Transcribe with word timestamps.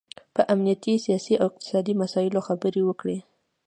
په 0.35 0.41
امنیتي، 0.53 0.93
سیاسي 1.05 1.33
او 1.41 1.45
اقتصادي 1.49 1.93
مسایلو 2.01 2.45
خبرې 2.47 2.81
وکړي 2.85 3.17